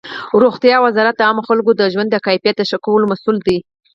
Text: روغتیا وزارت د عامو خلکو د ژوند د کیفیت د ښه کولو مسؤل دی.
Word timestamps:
روغتیا 0.41 0.77
وزارت 0.85 1.15
د 1.17 1.21
عامو 1.27 1.47
خلکو 1.49 1.71
د 1.75 1.81
ژوند 1.93 2.09
د 2.11 2.15
کیفیت 2.25 2.55
د 2.57 2.61
ښه 2.69 2.77
کولو 2.85 3.05
مسؤل 3.11 3.37
دی. 3.47 3.57